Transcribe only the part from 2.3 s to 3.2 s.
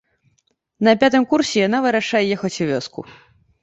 ехаць у вёску.